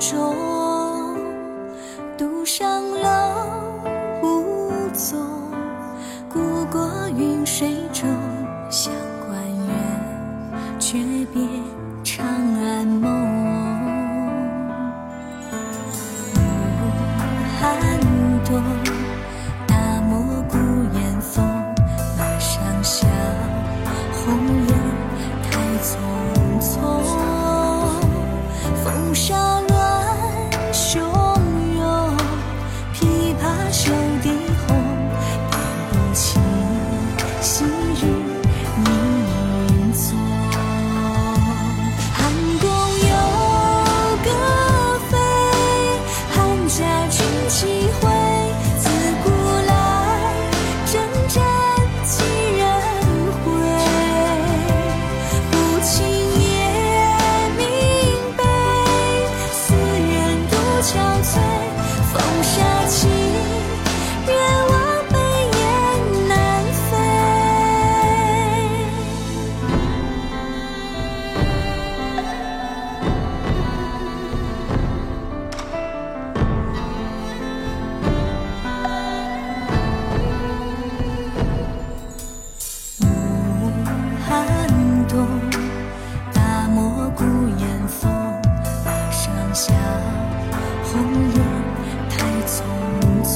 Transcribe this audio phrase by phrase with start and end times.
[0.00, 0.34] 中，
[2.16, 3.08] 独上楼
[4.22, 5.20] 无踪。
[6.32, 6.40] 故
[6.72, 8.08] 国云水中，
[8.70, 8.90] 乡
[9.26, 9.76] 关远，
[10.78, 10.96] 却
[11.34, 11.42] 别
[12.02, 13.10] 长安梦。
[16.34, 16.38] 武
[17.60, 17.60] 汉
[18.46, 18.62] 东，
[19.66, 20.56] 大漠孤
[20.94, 21.44] 烟风，
[22.16, 23.06] 马上笑，
[24.14, 24.34] 红
[24.66, 24.74] 颜
[25.42, 26.19] 太匆。
[37.52, 38.06] 昔日
[38.76, 38.86] 凝
[39.92, 40.16] 踪。
[42.14, 42.18] 汉
[42.60, 42.64] 宫
[43.08, 43.12] 有
[44.24, 44.28] 歌
[45.10, 45.12] 飞，
[46.30, 47.56] 汉家军旗
[47.98, 48.02] 挥。
[48.78, 48.86] 自
[49.24, 49.26] 古
[49.66, 49.72] 来，
[50.86, 50.94] 征
[51.26, 51.42] 战
[52.04, 52.22] 几
[52.56, 52.62] 人
[53.42, 53.48] 回？
[55.50, 56.46] 不情也
[57.58, 57.60] 明
[58.36, 58.40] 悲，
[59.50, 60.14] 思人
[60.48, 60.54] 独
[60.84, 60.88] 憔
[61.24, 61.49] 悴。
[90.92, 91.00] 红
[91.34, 91.38] 颜
[92.08, 92.56] 太匆
[93.22, 93.32] 匆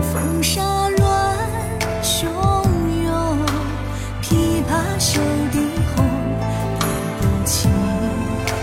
[0.00, 1.02] 风沙乱
[2.02, 2.24] 汹
[3.04, 3.12] 涌
[4.22, 5.20] 琵琶袖
[5.50, 5.58] 低
[5.94, 5.96] 红
[6.78, 6.82] 辨
[7.18, 7.68] 不起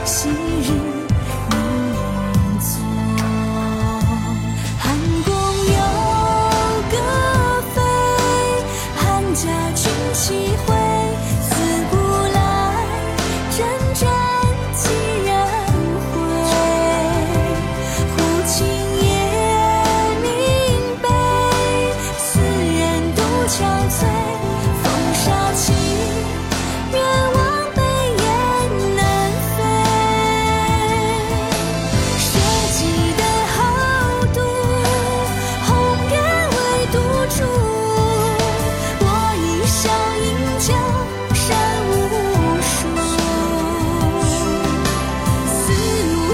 [0.04, 0.72] 昔日
[1.52, 1.54] 你
[1.94, 2.68] 影踪
[4.80, 4.84] 汉
[5.26, 5.30] 宫
[5.68, 5.80] 有
[6.90, 6.96] 歌
[7.76, 7.78] 飞
[8.96, 9.00] 汉
[9.36, 9.46] 家
[9.76, 10.79] 军旗挥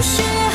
[0.06, 0.45] should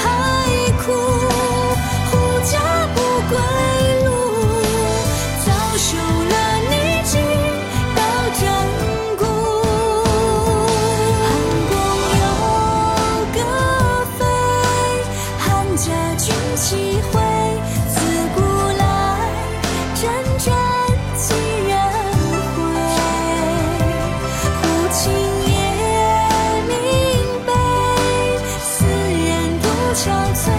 [29.93, 30.51] 憔悴。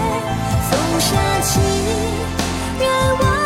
[0.69, 1.09] 风沙
[1.41, 1.59] 起，
[2.79, 2.83] 愿
[3.19, 3.42] 望